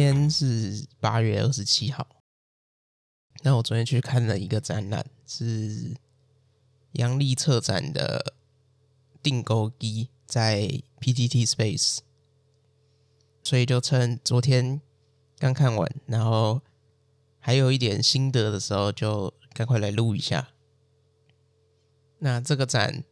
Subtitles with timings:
[0.00, 2.06] 天是八月二十七号。
[3.42, 5.96] 那我昨天去看了一个展览，是
[6.92, 8.34] 杨丽策展的
[9.22, 11.98] 订购机在 PTT Space，
[13.42, 14.80] 所以就趁昨天
[15.38, 16.60] 刚看完，然后
[17.38, 20.48] 还有一点心得的时候，就赶快来录一下。
[22.18, 23.04] 那这个展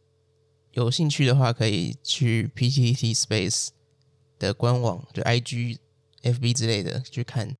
[0.73, 3.69] 有兴趣的话，可以去 PTT Space
[4.37, 5.79] 的官网，就 IG、
[6.23, 7.55] FB 之类的去看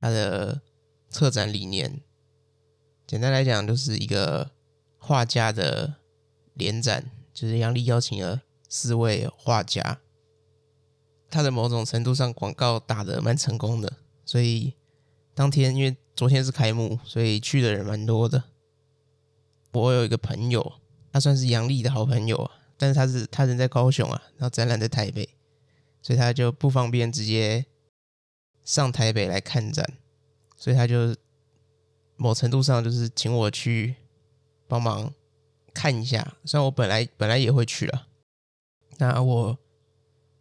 [0.00, 0.62] 它的
[1.08, 2.00] 策展理念。
[3.06, 4.50] 简单来讲，就是一个
[4.98, 5.96] 画家的
[6.54, 10.00] 联展，就是阳历邀请了四位画家，
[11.30, 14.74] 他的某种程度上广告打得蛮成功的，所以
[15.34, 18.44] 当天因为昨天是开幕，所以去的人蛮多的。
[19.72, 20.74] 我有一个朋友，
[21.12, 25.28] 他算是阳历的好朋友啊，但是他是他人在高雄啊，然后展览在台北。
[26.00, 27.64] 所以他就不方便直接
[28.64, 29.98] 上台北来看展，
[30.56, 31.14] 所以他就
[32.16, 33.94] 某程度上就是请我去
[34.66, 35.12] 帮忙
[35.72, 36.36] 看一下。
[36.44, 38.08] 虽然我本来本来也会去了，
[38.98, 39.58] 那我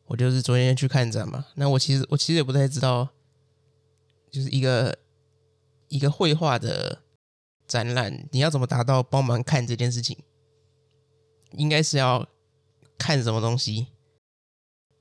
[0.06, 1.48] 我就是昨天去看展嘛。
[1.56, 3.10] 那我其实我其实也不太知道，
[4.32, 4.98] 就是一个
[5.90, 7.02] 一个绘画的
[7.68, 10.18] 展览，你要怎么达到帮忙看这件事情？
[11.52, 12.28] 应该是要
[12.98, 13.88] 看什么东西？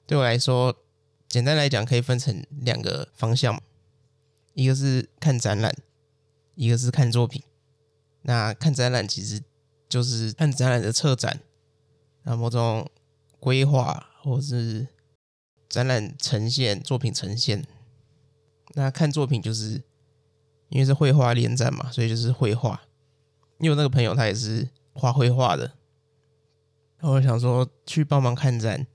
[0.07, 0.82] 对我来说，
[1.33, 3.59] 简单来讲，可以分成两个方向，
[4.53, 5.75] 一个是看展览，
[6.57, 7.43] 一个是看作品。
[8.21, 9.43] 那看展览其实
[9.89, 11.41] 就是看展览的策展，
[12.25, 12.87] 那某种
[13.41, 14.87] 规划或是
[15.71, 17.65] 展览呈现、作品呈现。
[18.75, 19.83] 那看作品就是
[20.69, 22.83] 因为是绘画连展嘛，所以就是绘画。
[23.59, 25.73] 因为那个朋友他也是画绘画的，
[27.01, 28.87] 我想说去帮忙看展。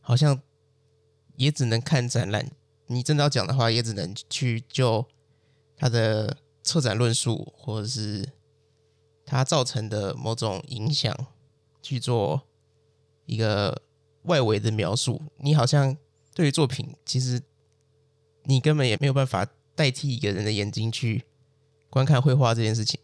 [0.00, 0.40] 好像
[1.38, 2.50] 也只能看展览，
[2.88, 5.06] 你真的要讲的话，也只能去就
[5.76, 8.28] 他的策展论述，或者是
[9.24, 11.16] 他造成的某种影响
[11.80, 12.42] 去做
[13.24, 13.80] 一个
[14.24, 15.22] 外围的描述。
[15.38, 15.96] 你好像
[16.34, 17.40] 对于作品，其实
[18.42, 21.24] 你根本也没有办法代替一个人的眼睛去
[21.88, 23.00] 观看绘画这件事情。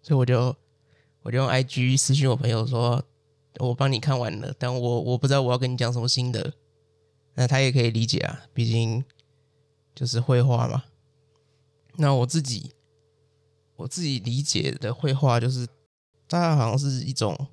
[0.00, 0.56] 所以我就
[1.22, 3.04] 我就用 IG 私信我朋友说。
[3.60, 6.52] 我帮你看完了，但我我不知道我要跟你讲什么心得，
[7.38, 9.04] 那他也可以理解啊，毕竟
[9.94, 10.86] 就是绘画嘛。
[11.94, 12.72] 那我自己
[13.76, 15.64] 我自己理解的绘画，就是
[16.26, 17.46] 它好像是一种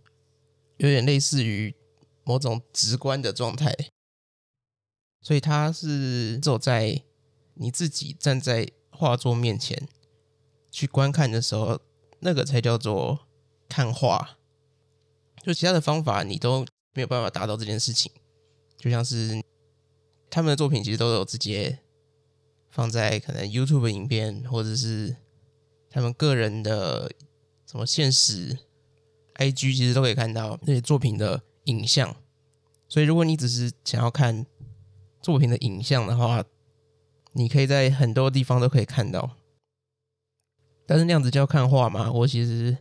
[0.78, 1.76] 有点类似于
[2.24, 3.76] 某种直观的状态，
[5.22, 7.04] 所以它是只有在
[7.54, 9.88] 你自己站在画作面前
[10.72, 11.80] 去观看的时候，
[12.22, 13.28] 那个才叫做
[13.70, 14.40] 看画。
[15.44, 18.12] 就其他的方法，你都没有办法达到这件事情。
[18.78, 19.44] 就像是
[20.36, 21.80] 他们的作品，其实都有直接
[22.70, 25.16] 放在可能 YouTube 影片，或者是
[25.90, 27.10] 他们个人的
[27.66, 28.60] 什么现实
[29.36, 32.14] IG，其实都可以看到那些作品的影像。
[32.90, 34.46] 所以，如果你只是想要看
[35.22, 36.44] 作品的影像的话，
[37.32, 39.38] 你可以在很多地方都可以看到。
[40.86, 42.12] 但是那样子叫看画吗？
[42.12, 42.78] 我其实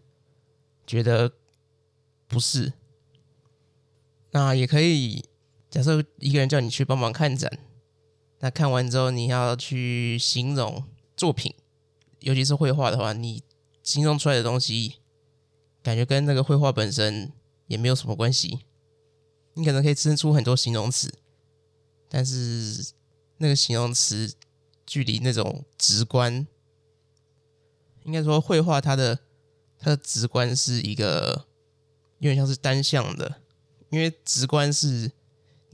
[0.85, 1.31] 觉得。
[2.27, 2.73] 不是，
[4.33, 5.25] 那也可以。
[5.75, 7.51] 假设一个人叫你去帮忙看展，
[8.39, 10.85] 那看完之后你要去形容
[11.17, 11.53] 作品，
[12.21, 13.43] 尤其是绘画的话，你
[13.83, 14.99] 形容出来的东西，
[15.83, 17.33] 感觉跟那个绘画本身
[17.67, 18.61] 也没有什么关系。
[19.55, 21.13] 你可能可以生出很多形容词，
[22.09, 22.93] 但是
[23.39, 24.33] 那个形容词
[24.87, 26.47] 距离那种直观，
[28.05, 29.19] 应该说绘画它的
[29.81, 31.47] 它的直观是一个。
[32.21, 33.43] 有点像是单向的，
[33.91, 35.11] 因为直观是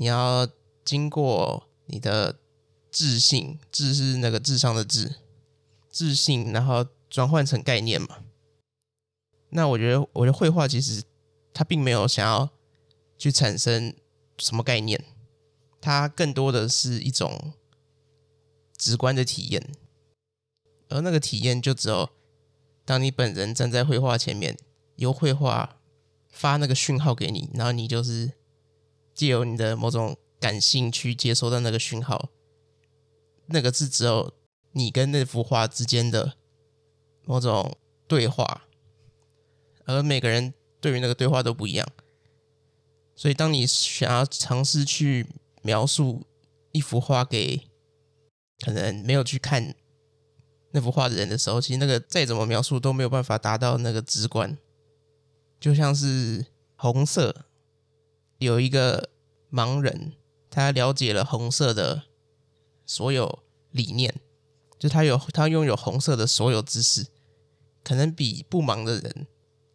[0.01, 0.49] 你要
[0.83, 2.41] 经过你的
[2.91, 5.17] 智性，智是那个智商的智，
[5.93, 8.25] 智性，然后转换成概念嘛。
[9.51, 11.03] 那我觉得，我觉得绘画其实
[11.53, 12.49] 它并没有想要
[13.19, 13.95] 去产生
[14.39, 15.05] 什么概念，
[15.83, 17.53] 它更多的是一种
[18.79, 19.71] 直观的体验，
[20.89, 22.09] 而那个体验就只有
[22.87, 24.57] 当你本人站在绘画前面，
[24.97, 25.77] 由绘画。
[26.33, 28.31] 发那个讯号给你，然后你就是
[29.21, 32.31] 借由你的某种感性去接收到那个讯号，
[33.49, 34.33] 那个是只有
[34.73, 36.39] 你跟那幅画之间的
[37.27, 37.77] 某种
[38.09, 38.63] 对话，
[39.85, 41.87] 而每个人对于那个对话都不一样。
[43.15, 45.27] 所以，当你想要尝试去
[45.61, 46.23] 描述
[46.73, 47.61] 一幅画给
[48.65, 49.75] 可能没有去看
[50.71, 54.57] 那幅画的人的时候，其实那个再怎么描述都没有办法达到那个直观。
[55.61, 56.47] 就像是
[56.77, 57.45] 红色，
[58.41, 59.11] 有一个
[59.53, 60.15] 盲人，
[60.51, 62.05] 他了解了红色的
[62.87, 63.41] 所有
[63.71, 64.19] 理念，
[64.79, 67.07] 就他有他拥有红色的所有知识，
[67.85, 69.27] 可能比不盲的人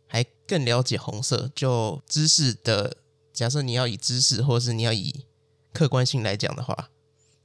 [0.08, 1.52] 还更了解红色。
[1.54, 2.98] 就知识的
[3.32, 5.26] 假设，你要以知识，或者是你要以
[5.72, 6.90] 客观性来讲的话，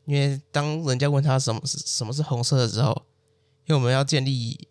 [0.06, 3.06] 因为当人家问他什么是什么是红色的时候，
[3.66, 4.68] 因为我们要建立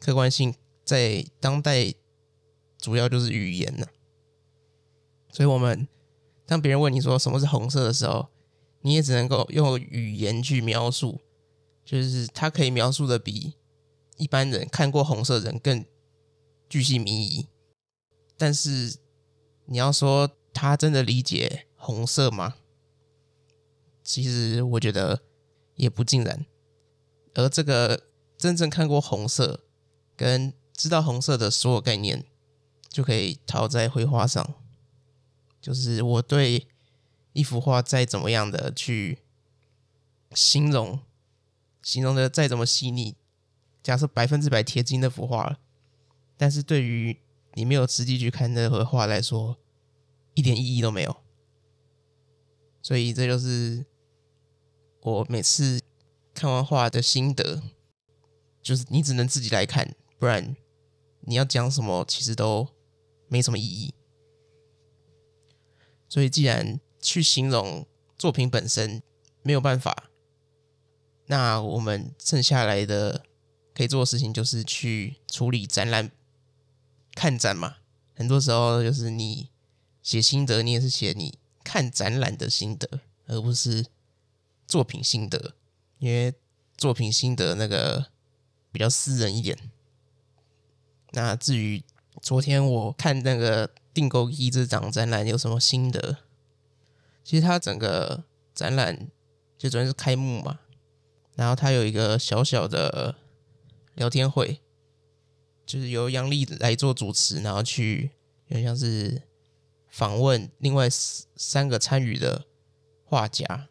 [0.00, 0.54] 客观性，
[0.84, 1.94] 在当代
[2.78, 3.86] 主要就是语言呢，
[5.30, 5.86] 所以我们
[6.46, 8.28] 当别人问你说什么是红色的时候，
[8.80, 11.20] 你也只能够用语言去描述，
[11.84, 13.54] 就是他可以描述的比
[14.16, 15.84] 一般人看过红色的人更
[16.68, 17.46] 具细靡遗。
[18.36, 18.98] 但是
[19.66, 22.56] 你要说他真的理解红色吗？
[24.02, 25.20] 其实我觉得
[25.74, 26.46] 也不尽然。
[27.34, 28.04] 而这个
[28.38, 29.64] 真正看过红色
[30.16, 32.24] 跟知道红色的所有概念，
[32.88, 34.54] 就可以套在绘画上。
[35.60, 36.66] 就是我对。
[37.34, 39.18] 一幅画再怎么样的去
[40.32, 40.98] 形容，
[41.82, 43.14] 形容的再怎么细腻，
[43.80, 45.60] 假设百分之百贴近那幅画了，
[46.36, 47.20] 但是对于
[47.54, 49.56] 你没有实际去看那幅画来说，
[50.34, 51.16] 一点意义都没有。
[52.82, 53.86] 所以这就是
[55.02, 55.80] 我每次
[56.34, 57.62] 看完画的心得，
[58.60, 60.56] 就是你只能自己来看，不然
[61.20, 62.66] 你要讲什么其实都
[63.28, 63.94] 没什么意义。
[66.08, 69.02] 所以既然去形容作品本身
[69.42, 70.10] 没有办法，
[71.26, 73.24] 那我们剩下来的
[73.74, 76.10] 可以做的事情就是去处理展览、
[77.14, 77.76] 看展嘛。
[78.14, 79.50] 很多时候就是你
[80.02, 83.86] 写心得，你也是写你看展览的心得，而不是
[84.66, 85.54] 作品心得，
[85.98, 86.34] 因为
[86.76, 88.06] 作品心得那个
[88.72, 89.56] 比较私人一点。
[91.12, 91.84] 那至于
[92.20, 96.18] 昨天我看那个订购一这场展览有什么心得？
[97.24, 98.24] 其实它整个
[98.54, 99.08] 展览
[99.56, 100.60] 就昨天是开幕嘛，
[101.34, 103.16] 然后它有一个小小的
[103.94, 104.60] 聊天会，
[105.66, 108.12] 就是由杨丽来做主持，然后去
[108.46, 109.22] 有点像是
[109.88, 112.46] 访问另外三个参与的
[113.04, 113.68] 画家，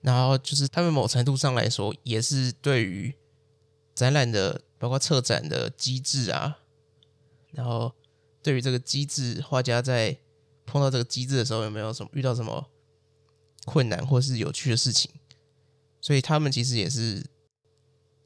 [0.00, 3.14] 然后就是他们某程度上来说，也是对于
[3.94, 6.58] 展览的包括策展的机制啊，
[7.54, 7.94] 然后
[8.42, 10.18] 对于这个机制，画家在。
[10.66, 12.70] 碰到这个机制的时候，有没有什么遇到什么
[13.66, 15.10] 困难或是有趣的事情？
[16.00, 17.22] 所以他们其实也是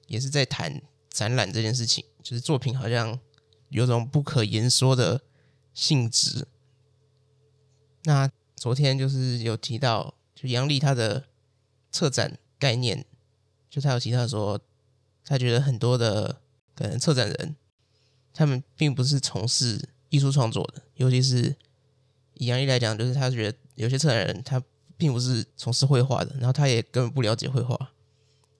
[0.06, 0.80] 也是在谈
[1.10, 3.19] 展览这件事情，就是作品好像
[3.70, 5.20] 有种不可言说的
[5.75, 6.46] 性质。
[8.04, 11.25] 那昨天就是有提到，就杨丽他的
[11.90, 13.04] 策展概念，
[13.69, 14.60] 就他有提到说，
[15.25, 16.40] 他觉得很多的
[16.76, 17.56] 可能策展人，
[18.32, 21.56] 他们并不是从事艺术创作的，尤其是。
[22.40, 24.62] 以杨丽来讲，就是他觉得有些策展人他
[24.96, 27.76] 并不是从事绘画的，然后他也根本不了解绘画，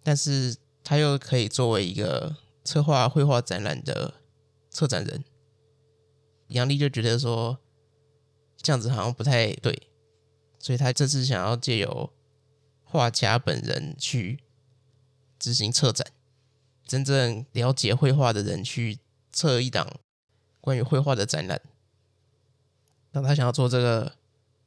[0.03, 2.35] 但是他又可以作为一个
[2.65, 4.15] 策划绘画展览的
[4.69, 5.25] 策展人。
[6.49, 7.57] 杨丽就觉得说
[8.57, 9.81] 这样子好像不太对，
[10.59, 12.13] 所以他这次想要借由
[12.83, 14.41] 画家本人去
[15.39, 16.05] 执行策展，
[16.85, 18.99] 真正了解绘画的人去
[19.33, 19.89] 策一档
[20.61, 21.61] 关于绘画的展览。
[23.13, 24.17] 那他想要做这个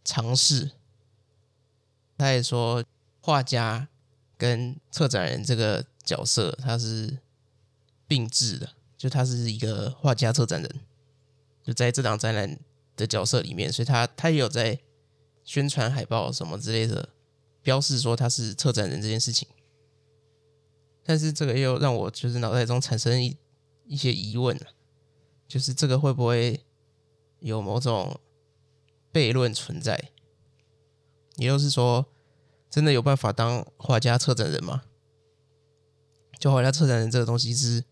[0.03, 0.71] 尝试，
[2.17, 2.83] 他也说，
[3.21, 3.87] 画家
[4.37, 7.19] 跟策展人这个角色他是
[8.07, 10.79] 并置的，就他是一个画家策展人，
[11.63, 12.59] 就在这档展览
[12.95, 14.79] 的角色里面，所以他他也有在
[15.43, 17.09] 宣传海报什么之类的，
[17.61, 19.47] 标示说他是策展人这件事情。
[21.03, 23.37] 但是这个又让我就是脑袋中产生一
[23.91, 24.57] 一些疑问，
[25.49, 26.63] 就是这个会不会
[27.41, 28.17] 有某种
[29.11, 30.11] 悖论存在，
[31.35, 32.05] 也就是说，
[32.69, 34.83] 真的有办法当画家策展人吗？
[36.39, 37.83] 就画家策展人这个东西是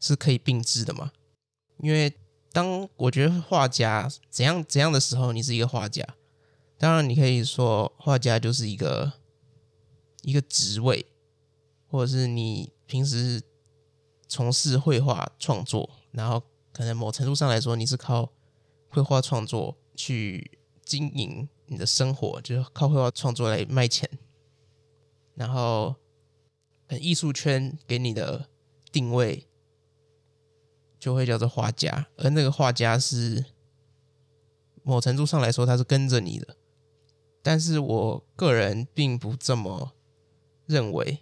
[0.00, 1.12] 是可以并置的吗？
[1.78, 2.12] 因为
[2.52, 6.04] 当我觉得画家怎样怎样的时候，你是一个画家。
[6.76, 9.12] 当然，你可以说画家就是一个
[10.22, 11.06] 一个职位，
[11.86, 13.40] 或者是你平时
[14.28, 18.32] 从事绘画创作，然后可能某程度上来说，你是靠
[18.88, 19.76] 绘画创作。
[19.96, 24.10] 去经营你的生活，就是靠绘画创作来卖钱。
[25.36, 25.94] 然后，
[26.98, 28.48] 艺术圈给你的
[28.90, 29.46] 定位
[30.98, 33.44] 就会叫做画家，而那个画家是
[34.82, 36.56] 某程度上来说，他是跟着你的。
[37.40, 39.92] 但是我个人并不这么
[40.66, 41.20] 认为。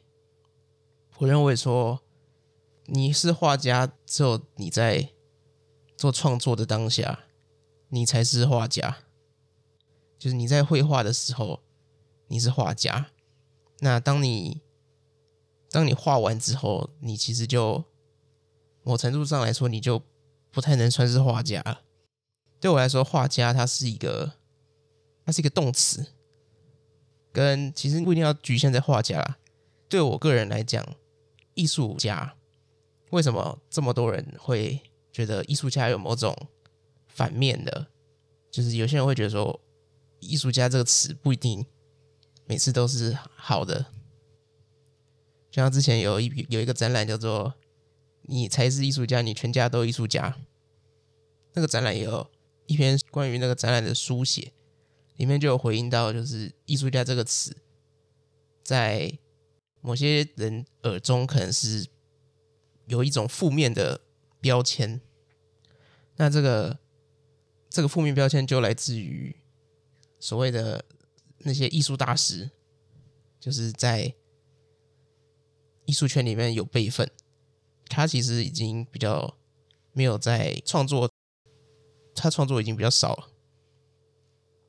[1.19, 2.01] 我认为说，
[2.87, 5.11] 你是画家，只有你在
[5.97, 7.21] 做创作的当下。
[7.95, 9.01] 你才是画家，
[10.19, 11.61] 就是你在绘画的时候，
[12.29, 13.11] 你是画家。
[13.81, 14.63] 那当你
[15.69, 17.85] 当你画完之后，你其实就
[18.83, 20.03] 某程度上来说，你就
[20.51, 21.83] 不太能算是画家了。
[22.59, 24.33] 对我来说，画家它是一个，
[25.27, 26.15] 它是一个动词，
[27.31, 29.37] 跟其实不一定要局限在画家。
[29.87, 30.83] 对我个人来讲，
[31.53, 32.37] 艺术家
[33.13, 34.81] 为什么这么多人会
[35.13, 36.35] 觉得艺术家有某种
[37.07, 37.87] 反面的？
[38.51, 39.61] 就是有些人会觉得说，
[40.21, 41.65] 艺术家这个词不一定
[42.47, 43.87] 每次都是好的。
[45.51, 47.53] 就像之前有一有一个展览叫做
[48.29, 50.35] “你才是艺术家，你全家都艺术家”，
[51.53, 52.31] 那个展览也有
[52.67, 54.53] 一篇关于那个展览的书写，
[55.17, 57.55] 里面就有回应到，就是“艺术家”这个词
[58.63, 59.19] 在
[59.83, 61.87] 某些人耳中可能是
[62.87, 64.01] 有一种负面的
[64.41, 65.01] 标签。
[66.17, 66.79] 那这个
[67.69, 69.37] 这个负面标签就来自于
[70.19, 70.85] 所谓的
[71.39, 72.51] 那些艺术大师，
[73.39, 74.15] 就是在。
[75.85, 77.11] 艺术圈里面有辈分，
[77.89, 79.37] 他其实已经比较
[79.93, 81.11] 没有在创作，
[82.15, 83.29] 他创作已经比较少了，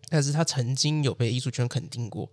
[0.09, 2.31] 但是他曾经有被艺术圈肯定过，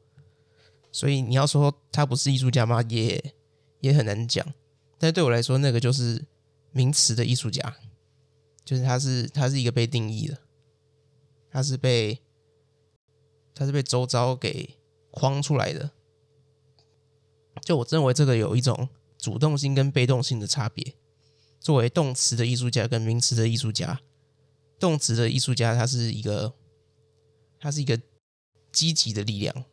[0.91, 2.83] 所以你要说他不是艺术家吗？
[2.89, 3.35] 也
[3.81, 4.55] 也很难讲。
[5.01, 6.27] 但对我来说，那个就是
[6.73, 7.75] 名词的艺术家，
[8.67, 10.37] 就是他是他是一个被定义的，
[11.51, 12.21] 他是被
[13.55, 14.77] 他是被周遭给
[15.11, 15.91] 框出来的。
[17.63, 20.95] 就我认为这个有一种主动性跟被动性的差别。
[21.59, 24.01] 作为动词的艺术家跟名词的艺术家，
[24.79, 26.55] 动词的艺术家他是一个，
[27.59, 28.01] 他是一个
[28.71, 29.65] 积极的力量，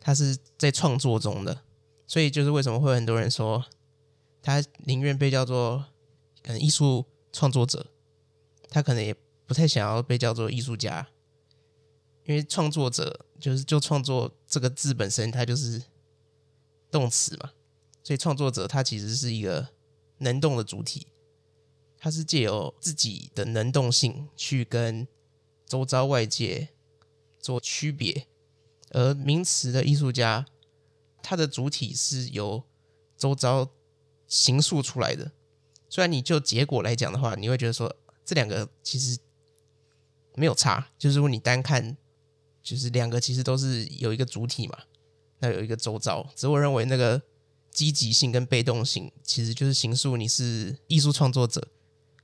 [0.00, 1.62] 他是在创作中的，
[2.06, 3.64] 所以就是为什么会很多人说
[4.44, 5.84] 他宁愿被叫做
[6.44, 7.84] 可能艺术创作者，
[8.68, 9.12] 他可能也
[9.44, 11.08] 不太想要被叫做艺术家，
[12.26, 15.82] 因为创作者就是就创作这个字本身，它就是。
[16.90, 17.50] 动词嘛，
[18.04, 19.70] 所以创作者他其实是一个
[20.18, 21.08] 能动的主体，
[21.98, 25.04] 他是借由自己的能动性去跟
[25.66, 26.68] 周遭外界
[27.40, 28.28] 做区别，
[28.90, 30.46] 而名词的艺术家，
[31.20, 32.62] 他的主体是由
[33.16, 33.68] 周遭
[34.26, 35.32] 形塑出来的。
[35.88, 39.18] 虽然你就结果来讲的话，你会觉得说这两个其实
[40.34, 41.96] 没有差，就是如果你单看，
[42.62, 44.78] 就是两个其实都是有一个主体嘛。
[45.40, 47.20] 那有一个周遭，只我认为那个
[47.70, 51.68] 积极性跟被动性，其实就是形塑你是艺术创作者，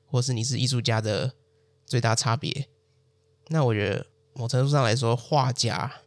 [0.06, 1.34] 或是你是艺术家的
[1.84, 2.68] 最大差别。
[3.48, 6.02] 那我觉得某程度上来说，画家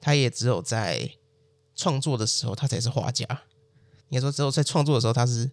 [0.00, 1.12] 他也只有在
[1.74, 3.44] 创作的时候，他才是画家。
[4.12, 5.50] 应该说，只有在创作的时候，他是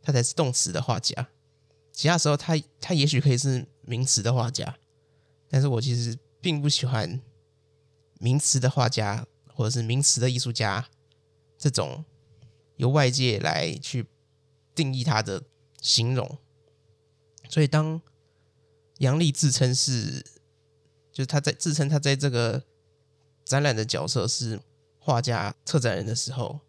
[0.00, 1.28] 他才是动词的画家。
[1.92, 4.78] 其他时候他，他也许可以是名词的画家，
[5.48, 7.20] 但是我其实并不喜欢
[8.18, 9.26] 名词的画家。
[9.58, 10.88] 或者是名词的艺术家，
[11.58, 12.04] 这种
[12.76, 14.06] 由外界来去
[14.72, 15.42] 定义他的
[15.82, 16.38] 形容，
[17.48, 18.00] 所以当
[18.98, 20.24] 杨力自称是，
[21.10, 22.62] 就是他在自称他在这个
[23.44, 24.60] 展览的角色是
[25.00, 26.60] 画家、策展人的时候，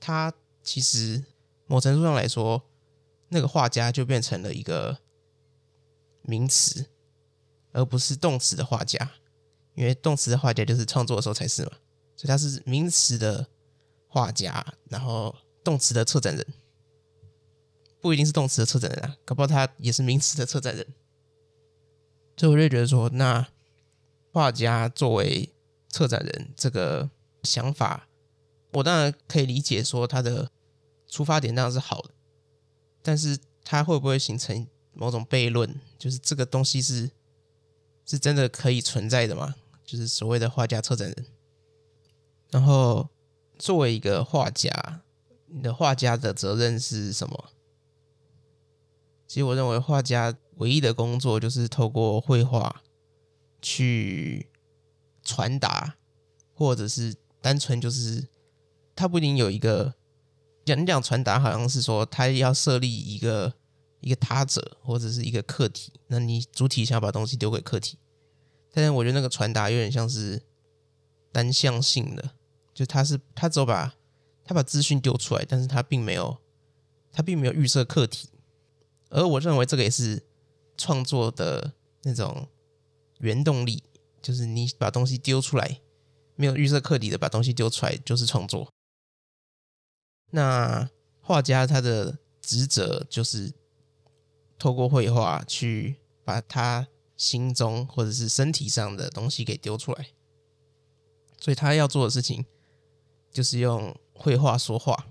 [0.00, 0.32] 他
[0.66, 1.24] 其实
[1.66, 2.60] 某程度上来说，
[3.28, 4.98] 那个画家就变成了一个
[6.22, 6.86] 名词，
[7.70, 9.12] 而不是动词的画家，
[9.76, 11.70] 因为动词的画家就是创作的时候才是嘛。
[12.16, 13.46] 所以他是名词的
[14.08, 15.32] 画家，然后
[15.62, 16.44] 动词的策展人，
[18.00, 20.84] 不一定是动词的策展人啊，搞不好他也是名词的策展人。
[22.36, 23.46] 所以我就觉得说，那
[24.32, 25.54] 画家作为
[25.90, 27.08] 策展人这个
[27.44, 28.08] 想法，
[28.72, 30.50] 我当然可以理解，说他的
[31.08, 32.10] 出发点当然是好的，
[33.02, 35.80] 但是他会不会形成某种悖论？
[35.98, 37.10] 就是这个东西是
[38.04, 39.54] 是真的可以存在的吗？
[39.84, 41.26] 就是所谓的画家策展人。
[42.50, 43.08] 然后，
[43.58, 45.02] 作为一个画家，
[45.46, 47.50] 你的画家的责任是什么？
[49.26, 52.82] 其实，我认为画家唯一的工作就是透过绘画
[53.60, 54.48] 去
[55.22, 55.96] 传达，
[56.54, 58.28] 或者是单纯就是
[58.94, 59.94] 他不一定有一个
[60.66, 63.54] 讲讲传达，好像是说他要设立一个
[64.00, 67.96] 一个他者或者是一个客体，那你主体想要把东西丢给客体，
[68.72, 70.42] 但是我觉得那个传达有点像是
[71.32, 72.32] 单向性的。
[72.74, 73.94] 就他是他只有把
[74.44, 76.36] 他把资讯丢出来，但是他并没有
[77.10, 78.28] 他并没有预设课题，
[79.08, 80.22] 而我认为这个也是
[80.76, 82.46] 创作的那种
[83.20, 83.82] 原动力，
[84.20, 85.80] 就是你把东西丢出来，
[86.34, 88.70] 没有预设课题的把东西丢出来就是创作。
[90.30, 90.90] 那
[91.20, 93.52] 画家他的职责就是
[94.58, 100.08] 透过绘画去把他心中或者是身体上的东西给丢出来，
[101.38, 102.44] 所以他要做的事情。
[103.32, 105.08] 就是用绘画说话。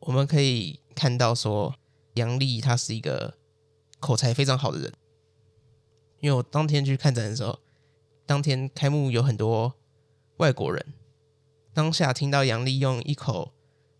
[0.00, 1.74] 我们可以看到说，
[2.16, 3.38] 杨丽他是一个
[3.98, 4.92] 口才非常好的人。
[6.20, 7.58] 因为我当天去看展的时候，
[8.26, 9.72] 当天开幕有很多
[10.36, 10.92] 外国人，
[11.72, 13.53] 当下听到杨丽用一口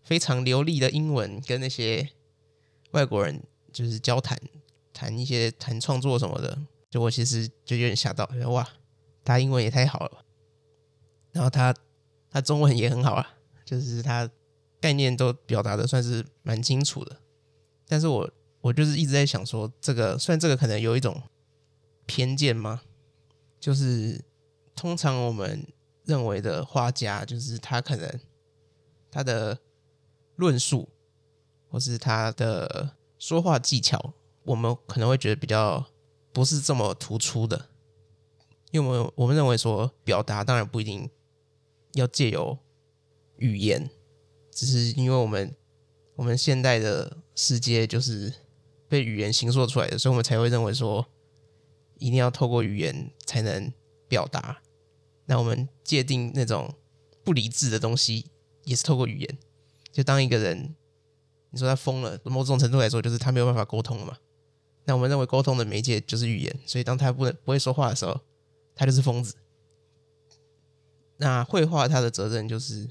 [0.05, 2.07] 非常流利的英文跟那些
[2.91, 3.43] 外国人
[3.73, 4.39] 就是交谈，
[4.93, 6.57] 谈一些谈创作什么的，
[6.89, 8.65] 就我其实就有点吓到，哇，
[9.23, 10.23] 他英文也太好了，
[11.33, 11.75] 然后他
[12.29, 13.35] 他中文也很好啊，
[13.65, 14.29] 就是他
[14.79, 17.17] 概念都表达的算是蛮清楚的，
[17.87, 18.31] 但是我
[18.61, 21.21] 我就是一直在想说，这个虽然这个可能有一种
[22.05, 22.83] 偏见吗？
[23.59, 24.23] 就是
[24.75, 25.65] 通常我们
[26.03, 28.19] 认为的画家，就是他可能
[29.09, 29.57] 他的
[30.35, 30.89] 论述
[31.69, 34.13] 或是他的说话技巧，
[34.43, 35.85] 我们可能会觉得比较
[36.33, 37.69] 不是这么突出的，
[38.71, 41.09] 因为我们我们认为说表达当然不一定
[41.93, 42.57] 要借由
[43.37, 43.89] 语言，
[44.51, 45.55] 只是因为我们
[46.15, 48.33] 我们现代的世界就是
[48.87, 51.05] 被语言形塑出来的，所以我们才会认为说
[51.97, 53.71] 一定要透过语言才能
[54.07, 54.61] 表达。
[55.25, 56.71] 那我们界定那种
[57.23, 58.29] 不理智的东西，
[58.65, 59.37] 也是透过语言。
[59.95, 60.75] 就当一个人，
[61.51, 64.17] 你说他疯了，某种程度来说，就是他没有办法沟通了嘛。
[64.83, 68.19] 那我们认为沟通的媒介就是语言，所以当他不能不会说话的时候，
[68.75, 69.35] 他就是疯子。
[71.15, 72.89] 那绘画他的责任就是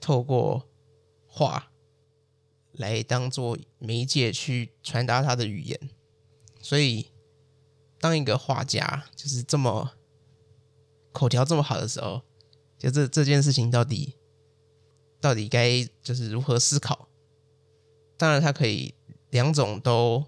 [0.00, 0.68] 透过
[1.28, 1.70] 画
[2.72, 5.78] 来当做媒介去传达他的语言。
[6.60, 7.06] 所以，
[8.00, 9.92] 当一个画家就是这么
[11.12, 12.22] 口条这么好的时候，
[12.76, 14.16] 就这这件事情到底。
[15.26, 17.08] 到底该就是如何思考？
[18.16, 18.94] 当然，他可以
[19.30, 20.24] 两种都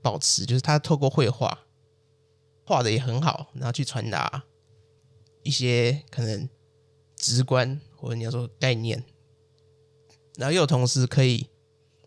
[0.00, 1.66] 保持，就是他透过绘画
[2.64, 4.44] 画的也很好，然后去传达
[5.42, 6.48] 一些可能
[7.14, 9.04] 直观或者你要说概念，
[10.38, 11.50] 然后又同时可以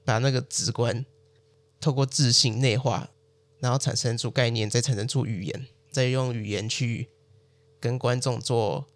[0.04, 1.06] 把那个直观
[1.80, 3.12] 透过自信内化，
[3.60, 7.08] 然后产生出概念，再产生出语言，再用语言去
[7.80, 8.88] 跟观众做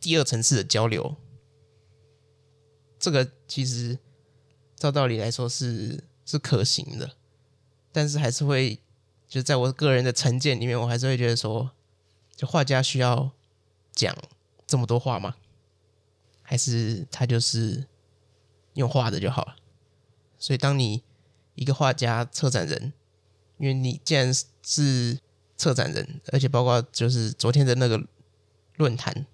[0.00, 1.14] 第二层次的交流。
[2.98, 3.98] 这个其实
[4.74, 7.12] 照道理来说是是可行的，
[7.92, 8.78] 但是还是会
[9.28, 11.70] 就在我个人的成见里面，我还是会觉得说，
[12.34, 13.32] 就画家需要
[13.92, 14.16] 讲
[14.66, 15.36] 这么多话吗？
[16.42, 17.86] 还是他就是
[18.74, 19.56] 用画的就好了？
[20.38, 21.02] 所以，当你
[21.54, 22.92] 一个画家、策展人，
[23.58, 24.32] 因为你既然
[24.62, 25.18] 是
[25.56, 28.06] 策展人，而且包括就是昨天的那个
[28.76, 29.26] 论坛，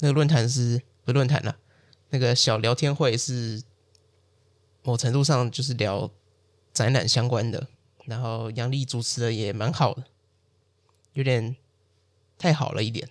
[0.00, 1.56] 那个论坛是不论坛了？
[2.16, 3.62] 那个小聊天会是
[4.82, 6.10] 某程度上就是聊
[6.72, 7.68] 展览相关的，
[8.06, 10.04] 然后杨丽主持的也蛮好的，
[11.12, 11.56] 有点
[12.38, 13.10] 太好了一点，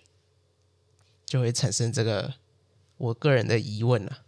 [1.23, 2.33] 就会产生这个
[2.97, 4.23] 我个人的疑问了。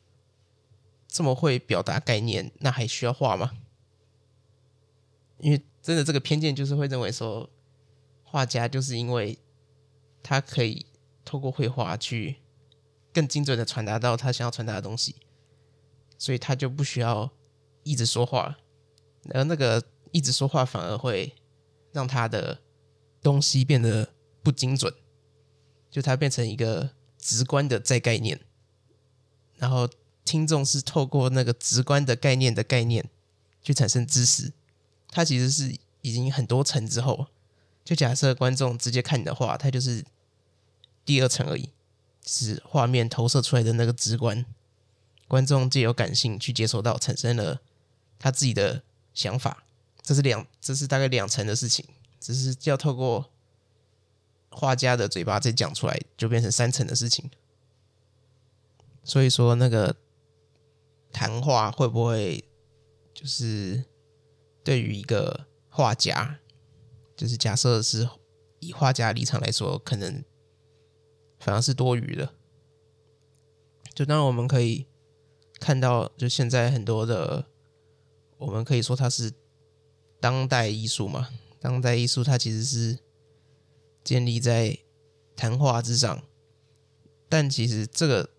[1.07, 3.53] 这么会表达概念，那还需要画吗？
[5.39, 7.49] 因为真的这个偏见就是会认为说，
[8.23, 9.39] 画家就是因为
[10.21, 10.85] 他可以
[11.25, 12.35] 透过绘画去。
[13.17, 15.15] 更精准的传达到他想要传达的东西，
[16.19, 17.31] 所以他就不需要
[17.81, 18.59] 一直说话，
[19.31, 21.33] 而那个一直说话反而会
[21.91, 22.59] 让他的
[23.23, 24.93] 东西变得不精准，
[25.89, 28.39] 就他变成一个直观的再概念，
[29.55, 29.89] 然后
[30.23, 33.09] 听众是透过那个直观的概念的概念
[33.63, 34.53] 去产生知识，
[35.09, 37.25] 他其实是已经很多层之后，
[37.83, 40.05] 就假设观众直接看你的话，他就是
[41.03, 41.71] 第二层而已。
[42.29, 44.45] 是画面投射出来的那个直观，
[45.29, 47.61] 观众借由感性去接收到，产生了
[48.19, 49.63] 他自己的想法。
[50.01, 51.85] 这是两，这是大概两层的事情，
[52.19, 53.31] 只是要透过
[54.49, 57.31] 画家的嘴巴再讲出来，就变成三层的事情。
[59.05, 59.95] 所以说，那个
[61.13, 62.43] 谈话会不会
[63.13, 63.85] 就是
[64.65, 66.39] 对于一个画家，
[67.15, 68.09] 就是假设是
[68.59, 70.21] 以画家立场来说，可能。
[71.39, 72.33] 反而是多余的。
[73.93, 74.85] 就当然我们可以
[75.59, 77.45] 看到，就现在很多的，
[78.37, 79.33] 我们可以说它是
[80.19, 81.29] 当代艺术嘛。
[81.59, 82.99] 当代艺术它其实是
[84.03, 84.77] 建立在
[85.35, 86.21] 谈话之上，
[87.27, 88.29] 但其实这个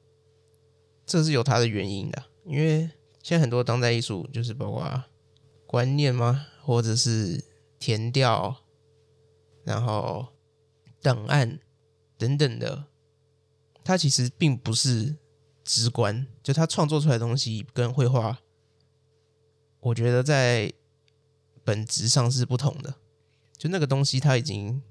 [1.05, 2.25] 这是有它的原因的。
[2.45, 2.91] 因为
[3.23, 5.05] 现在很多当代艺术就是包括
[5.67, 7.45] 观念嘛，或者是
[7.81, 8.57] 填调，
[9.65, 10.29] 然后
[11.03, 11.59] 档案。
[12.19, 12.87] 等等的，
[13.83, 15.17] 它其实并不是
[15.65, 18.41] 直观，就他创作出来的东西跟绘画，
[19.81, 20.73] 我觉得在
[21.65, 22.97] 本质上是不同的。
[23.57, 24.83] 就那个东西，它已经，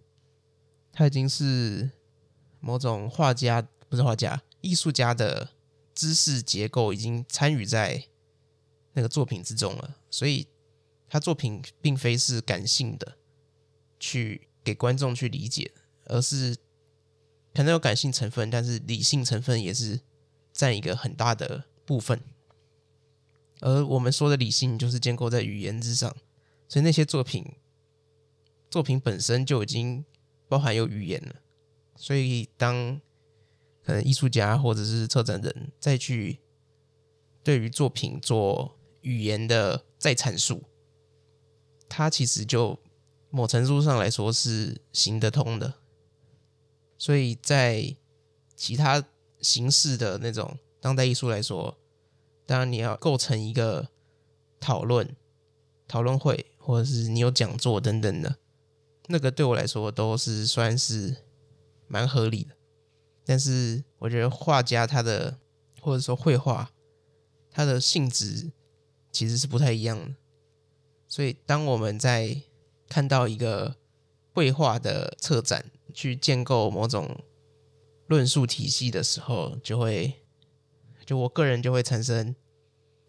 [0.91, 1.89] 它已经是
[2.59, 5.49] 某种画家，不是画家，艺术家的
[5.95, 8.03] 知识结构已经参与在
[8.93, 10.47] 那个作品之中了，所以
[11.07, 13.17] 他作品并非是感性的
[13.99, 15.71] 去给观众去理解，
[16.05, 16.57] 而是
[17.57, 19.99] 可能有感性成分，但是理性成分也是
[20.53, 22.21] 占一个很大的部分。
[23.61, 26.15] 而我们说的理性，就是建构在语言之上，
[26.67, 27.43] 所以那些作品
[28.69, 30.05] 作品本身就已经
[30.47, 31.33] 包含有语言了，
[31.95, 33.01] 所以当
[33.83, 36.39] 可能艺术家或者是策展人再去
[37.43, 40.61] 对于作品做语言的再阐述，
[41.89, 42.77] 它其实就
[43.31, 45.73] 某程度上来说是行得通的。
[46.97, 47.95] 所以在
[48.55, 49.03] 其他
[49.39, 51.77] 形式的那种当代艺术来说，
[52.45, 53.89] 当然你要构成一个
[54.59, 55.15] 讨论
[55.87, 58.37] 讨论会，或者是你有讲座等等的，
[59.07, 61.15] 那个对我来说都是算是
[61.87, 62.55] 蛮合理的。
[63.25, 65.37] 但是我觉得画家他的
[65.81, 66.71] 或者说绘画，
[67.51, 68.51] 它的性质
[69.11, 70.15] 其实是不太一样的。
[71.07, 72.41] 所以当我们在
[72.89, 73.75] 看到一个
[74.33, 75.65] 绘画的策展
[75.97, 77.23] 去建构某种
[78.05, 80.13] 论述体系的时候，就会
[81.07, 82.35] 就我个人就会产生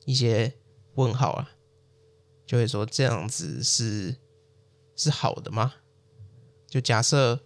[0.06, 0.54] 一些
[0.94, 1.50] 问号啊，
[2.46, 4.16] 就会说这样子是
[4.96, 5.74] 是好的吗？
[6.66, 7.40] 就假设。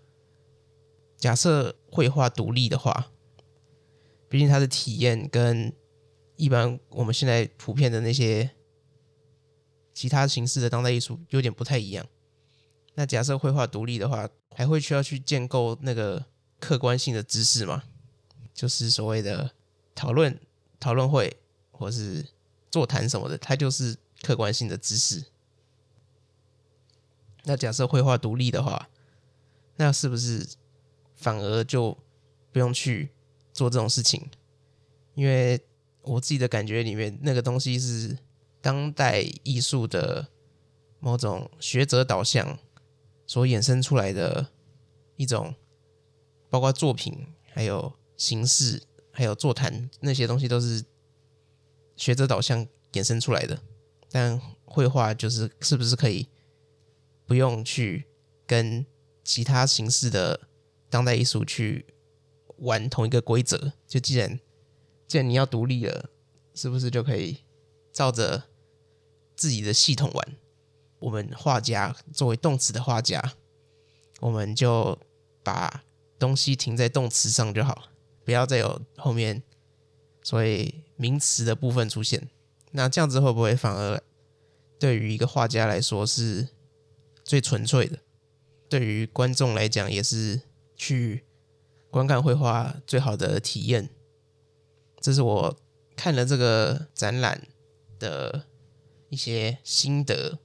[1.16, 3.12] 假设绘画独立的话，
[4.28, 5.72] 毕竟它的体验跟
[6.35, 8.50] 一般我们现在普遍的那些
[9.94, 12.05] 其他形式的当代艺术有点不太一样。
[12.94, 16.24] 那假设绘画独立的话，还会需要去建构那个
[16.60, 17.84] 客观性的知识吗？
[18.54, 19.52] 就是所谓的
[19.94, 20.38] 讨论
[20.78, 21.36] 讨论会
[21.70, 22.26] 或是
[22.70, 25.24] 座谈什么的，它就是客观性的知识。
[27.44, 28.88] 那假设绘画独立的话，
[29.76, 30.46] 那是不是？
[31.14, 31.96] 反而就
[32.50, 33.10] 不用去
[33.52, 34.28] 做这种事情，
[35.14, 35.60] 因为
[36.00, 38.18] 我自己的感觉里面，那个东西是
[38.60, 40.26] 当代艺术的
[40.98, 42.58] 某种学者导向
[43.33, 44.47] 所衍生出来的
[45.16, 45.55] 一种，
[46.51, 50.85] 包括作品、还有形式、还有座谈那些东西，都是
[51.97, 53.59] 学者导向衍生出来的。
[54.11, 56.29] 但绘画就是是不是可以
[57.25, 58.05] 不用去
[58.47, 58.85] 跟
[59.25, 60.38] 其他形式的
[60.90, 61.87] 当代艺术去
[62.59, 64.38] 玩同一个规则，就既然
[65.09, 66.11] 既然你要独立了，
[66.53, 67.38] 是不是就可以
[67.90, 68.42] 照着
[69.35, 70.37] 自己的系统玩？
[71.02, 73.34] 我们画家作为动词的画家，
[74.20, 74.98] 我们就
[75.42, 75.84] 把
[76.18, 77.84] 东西停在动词上就好，
[78.24, 79.42] 不要再有后面
[80.22, 82.28] 所谓名词的部分出现。
[82.70, 84.02] 那这样子会不会反而
[84.78, 86.48] 对于一个画家来说是
[87.22, 87.98] 最纯粹的？
[88.68, 90.40] 对于观众来讲也是。
[90.74, 91.22] 去
[91.92, 93.88] 观看绘画最好的体验，
[95.00, 95.56] 这是我
[95.94, 97.46] 看了这个展览
[98.00, 98.46] 的
[99.10, 100.40] 一些心得。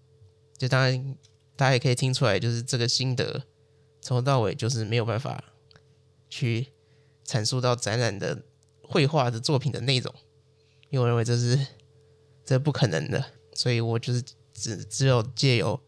[0.57, 1.17] 就当然，
[1.55, 3.43] 大家也可以听出来，就是这个心得
[4.01, 5.43] 从头到尾就是没有办法
[6.29, 6.67] 去
[7.25, 8.43] 阐述到展览的
[8.81, 10.13] 绘画的作品的内容，
[10.89, 11.67] 因为我认为这是
[12.43, 13.23] 这不可能的。
[13.53, 15.79] 所以我就是只只有借由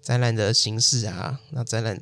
[0.00, 2.00] 展览的形式啊，那展览。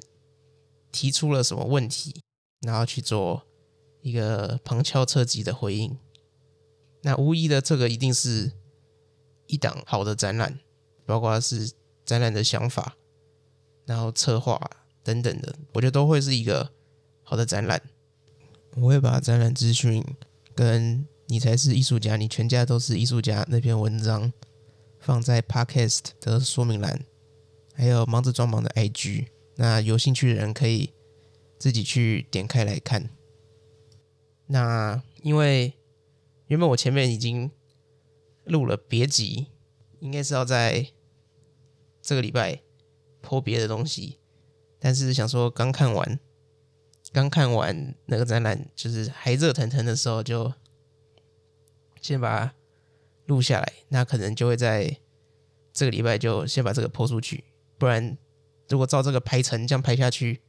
[0.92, 2.22] 提出了什么问题，
[2.62, 3.42] 然后去做
[4.00, 5.98] 一个旁敲侧击的回应。
[7.02, 8.50] 那无疑的，这个一定是
[9.46, 10.58] 一档好的展览，
[11.04, 11.70] 包括是
[12.06, 12.96] 展览的想法，
[13.84, 14.58] 然后策划
[15.04, 16.70] 等等的，我觉得都会是一个
[17.22, 17.82] 好的展览。
[18.76, 20.04] 我会把展览资讯
[20.54, 24.32] 跟你才是艺术家，你全家都是艺术家那篇文章
[25.00, 27.04] 放在 Podcast 的说明栏，
[27.74, 29.26] 还有忙着装忙的 IG。
[29.56, 30.92] 那有兴趣的人可以
[31.58, 33.10] 自己去点开来看。
[34.46, 35.72] 那因为
[36.46, 37.50] 原本我前面已经
[38.44, 39.46] 录了别集，
[40.00, 40.86] 应该是要在
[42.06, 42.62] 这个礼拜
[43.20, 44.20] po 别的东西，
[44.78, 46.20] 但是想说刚看完，
[47.12, 50.52] 刚看完那个展览，就是还热腾腾的时候，就
[52.00, 52.54] 先把它
[53.26, 53.72] 录下来。
[53.88, 54.98] 那可能就会在
[55.72, 57.42] 这个礼拜就先把这个 po 出去，
[57.76, 58.16] 不然。
[58.68, 60.40] 如果照这个排程这样排下去，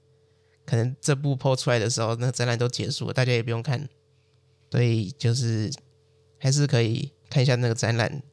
[0.65, 3.87] 可能这部 PO 出来的时候，那展览都结束了，大家也不用看。
[4.71, 5.71] 所以就是
[6.39, 8.23] 还是可以看一下那个展览，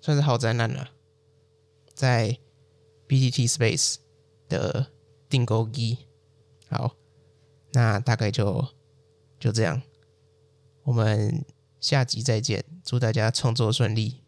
[0.00, 0.88] 算是好展览了，
[1.92, 2.38] 在
[3.08, 3.96] BTT Space
[4.48, 4.86] 的
[5.28, 5.98] 订购机。
[6.68, 6.96] 好，
[7.72, 8.66] 那大概就
[9.38, 9.80] 就这样，
[10.84, 11.44] 我们
[11.80, 14.22] 下集再见，祝大家创作顺利。